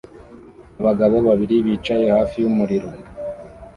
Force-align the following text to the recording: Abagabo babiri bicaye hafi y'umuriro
Abagabo 0.79 1.17
babiri 1.27 1.55
bicaye 1.65 2.05
hafi 2.17 2.35
y'umuriro 2.39 2.89